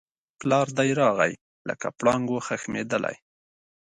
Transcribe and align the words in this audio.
پلار 0.39 0.67
دی 0.77 0.89
راغی 1.01 1.33
لکه 1.69 1.87
پړانګ 1.99 2.25
وو 2.29 2.45
خښمېدلی 2.47 3.15